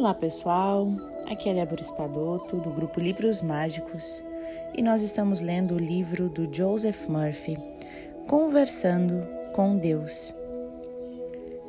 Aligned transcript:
Olá 0.00 0.14
pessoal, 0.14 0.88
aqui 1.30 1.50
é 1.50 1.52
Débora 1.52 1.82
Espadoto 1.82 2.56
do 2.56 2.70
grupo 2.70 2.98
Livros 2.98 3.42
Mágicos 3.42 4.24
e 4.74 4.80
nós 4.80 5.02
estamos 5.02 5.42
lendo 5.42 5.74
o 5.74 5.78
livro 5.78 6.26
do 6.30 6.50
Joseph 6.50 7.06
Murphy, 7.06 7.58
Conversando 8.26 9.22
com 9.52 9.76
Deus. 9.76 10.32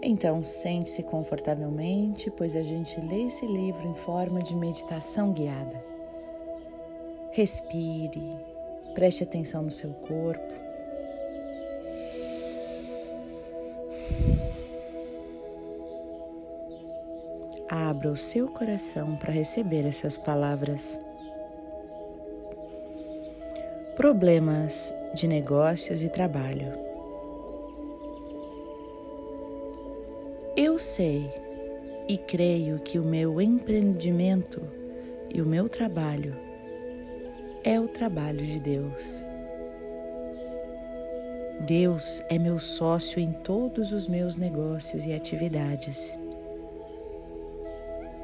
Então 0.01 0.41
sente-se 0.45 1.03
confortavelmente, 1.03 2.31
pois 2.31 2.55
a 2.55 2.63
gente 2.63 3.01
lê 3.01 3.23
esse 3.23 3.45
livro 3.45 3.85
em 3.85 3.95
forma 3.95 4.41
de 4.41 4.55
meditação 4.55 5.33
guiada. 5.33 5.83
Respire, 7.33 8.37
preste 8.93 9.25
atenção 9.25 9.61
no 9.61 9.71
seu 9.71 9.89
corpo 10.07 10.60
abra 17.71 18.11
o 18.11 18.17
seu 18.17 18.49
coração 18.49 19.15
para 19.15 19.31
receber 19.31 19.87
essas 19.87 20.17
palavras. 20.17 20.99
Problemas 23.95 24.93
de 25.15 25.25
negócios 25.25 26.03
e 26.03 26.09
trabalho. 26.09 26.67
Eu 30.57 30.77
sei 30.77 31.31
e 32.09 32.17
creio 32.17 32.77
que 32.79 32.99
o 32.99 33.05
meu 33.05 33.39
empreendimento 33.39 34.61
e 35.33 35.41
o 35.41 35.45
meu 35.45 35.69
trabalho 35.69 36.35
é 37.63 37.79
o 37.79 37.87
trabalho 37.87 38.45
de 38.45 38.59
Deus. 38.59 39.23
Deus 41.61 42.21
é 42.27 42.37
meu 42.37 42.59
sócio 42.59 43.17
em 43.17 43.31
todos 43.31 43.93
os 43.93 44.09
meus 44.09 44.35
negócios 44.35 45.05
e 45.05 45.13
atividades. 45.13 46.13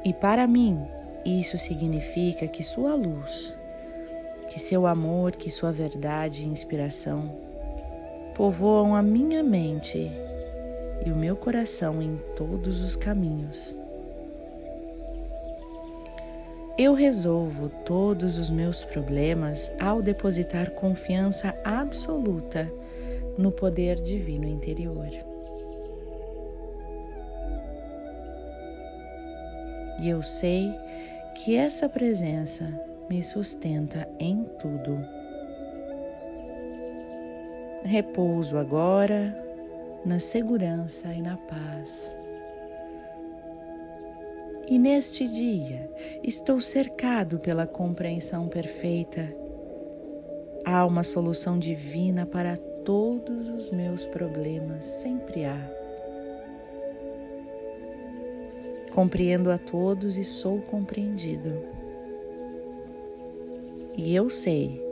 E 0.08 0.12
para 0.14 0.46
mim, 0.46 0.86
isso 1.22 1.58
significa 1.58 2.48
que 2.48 2.62
sua 2.62 2.94
luz, 2.94 3.54
que 4.48 4.58
seu 4.58 4.86
amor, 4.86 5.32
que 5.32 5.50
sua 5.50 5.70
verdade 5.70 6.44
e 6.44 6.46
inspiração 6.46 7.30
povoam 8.34 8.94
a 8.94 9.02
minha 9.02 9.42
mente 9.42 10.10
e 11.04 11.12
o 11.12 11.14
meu 11.14 11.36
coração 11.36 12.00
em 12.00 12.18
todos 12.34 12.80
os 12.80 12.96
caminhos. 12.96 13.74
Eu 16.78 16.94
resolvo 16.94 17.68
todos 17.84 18.38
os 18.38 18.48
meus 18.48 18.84
problemas 18.84 19.70
ao 19.78 20.00
depositar 20.00 20.70
confiança 20.70 21.54
absoluta 21.62 22.66
no 23.36 23.52
poder 23.52 24.00
divino 24.00 24.48
interior. 24.48 25.37
E 30.00 30.08
eu 30.08 30.22
sei 30.22 30.72
que 31.34 31.56
essa 31.56 31.88
presença 31.88 32.64
me 33.08 33.22
sustenta 33.22 34.06
em 34.18 34.44
tudo. 34.60 34.98
Repouso 37.84 38.56
agora 38.56 39.34
na 40.04 40.20
segurança 40.20 41.08
e 41.08 41.22
na 41.22 41.36
paz. 41.36 42.12
E 44.68 44.78
neste 44.78 45.26
dia 45.26 45.88
estou 46.22 46.60
cercado 46.60 47.38
pela 47.38 47.66
compreensão 47.66 48.48
perfeita. 48.48 49.26
Há 50.64 50.84
uma 50.84 51.02
solução 51.02 51.58
divina 51.58 52.26
para 52.26 52.58
todos 52.84 53.48
os 53.48 53.70
meus 53.70 54.04
problemas, 54.06 54.84
sempre 54.84 55.46
há. 55.46 55.87
Compreendo 58.98 59.52
a 59.52 59.58
todos 59.58 60.18
e 60.18 60.24
sou 60.24 60.60
compreendido. 60.60 61.52
E 63.96 64.12
eu 64.12 64.28
sei 64.28 64.82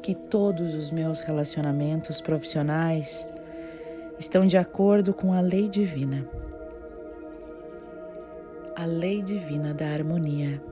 que 0.00 0.14
todos 0.14 0.72
os 0.72 0.92
meus 0.92 1.18
relacionamentos 1.18 2.20
profissionais 2.20 3.26
estão 4.20 4.46
de 4.46 4.56
acordo 4.56 5.12
com 5.12 5.32
a 5.32 5.40
lei 5.40 5.66
divina. 5.68 6.30
A 8.76 8.84
lei 8.84 9.20
divina 9.20 9.74
da 9.74 9.88
harmonia. 9.88 10.62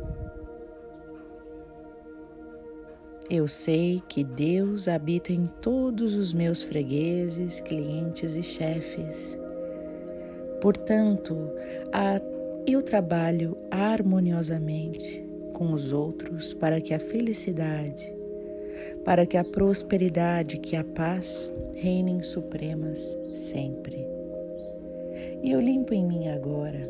Eu 3.29 3.49
sei 3.49 4.01
que 4.09 4.23
Deus 4.23 4.87
habita 4.87 5.33
em 5.33 5.49
todos 5.61 6.15
os 6.15 6.33
meus 6.33 6.63
fregueses, 6.63 7.61
clientes 7.61 8.37
e 8.37 8.43
chefes. 8.45 9.37
Portanto, 10.63 11.37
eu 12.65 12.81
trabalho 12.83 13.59
harmoniosamente 13.69 15.21
com 15.53 15.73
os 15.73 15.93
outros 15.93 16.55
para 16.55 16.81
que 16.81 16.95
a 16.95 17.01
felicidade, 17.01 18.15
para 19.05 19.27
que 19.27 19.37
a 19.37 19.43
prosperidade, 19.43 20.59
que 20.59 20.77
a 20.77 20.85
paz 20.85 21.51
reinem 21.75 22.23
supremas 22.23 23.19
sempre. 23.35 24.07
E 25.43 25.51
eu 25.51 25.61
limpo 25.61 25.93
em 25.95 26.07
mim 26.07 26.29
agora 26.29 26.89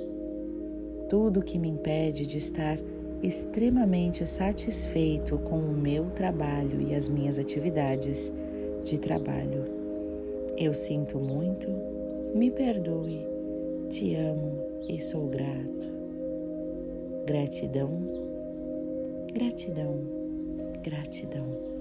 tudo 1.08 1.40
que 1.40 1.58
me 1.58 1.70
impede 1.70 2.26
de 2.26 2.36
estar 2.36 2.76
extremamente 3.22 4.26
satisfeito 4.26 5.38
com 5.38 5.58
o 5.58 5.72
meu 5.72 6.10
trabalho 6.10 6.78
e 6.82 6.94
as 6.94 7.08
minhas 7.08 7.38
atividades 7.38 8.30
de 8.84 8.98
trabalho. 8.98 9.64
Eu 10.58 10.74
sinto 10.74 11.18
muito, 11.18 11.68
me 12.34 12.50
perdoe 12.50 13.31
te 13.92 14.16
amo 14.16 14.58
e 14.88 14.98
sou 14.98 15.28
grato. 15.28 15.86
Gratidão, 17.26 17.90
gratidão, 19.34 20.00
gratidão. 20.82 21.71